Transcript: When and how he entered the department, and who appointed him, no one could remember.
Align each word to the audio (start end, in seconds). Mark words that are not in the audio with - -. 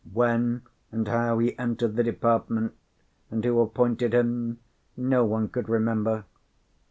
When 0.11 0.63
and 0.91 1.07
how 1.07 1.37
he 1.37 1.55
entered 1.59 1.95
the 1.95 2.01
department, 2.03 2.73
and 3.29 3.45
who 3.45 3.59
appointed 3.61 4.15
him, 4.15 4.57
no 4.97 5.23
one 5.23 5.47
could 5.47 5.69
remember. 5.69 6.23